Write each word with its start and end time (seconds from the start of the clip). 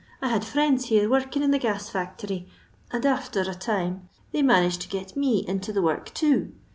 I 0.19 0.29
had 0.29 0.43
friends 0.43 0.85
here 0.85 1.07
working 1.07 1.43
in 1.43 1.53
a 1.53 1.59
gas 1.59 1.87
factory, 1.91 2.47
and 2.91 3.03
aftber 3.03 3.47
a 3.47 3.53
time 3.53 4.09
they 4.31 4.41
managed 4.41 4.81
to 4.81 4.89
get 4.89 5.15
me 5.15 5.47
into 5.47 5.71
the 5.71 5.83
work 5.83 6.11
too. 6.15 6.53